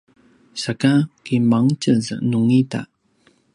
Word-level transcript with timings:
saka 0.63 0.91
kimangtjez 1.23 2.05
nungida? 2.29 2.81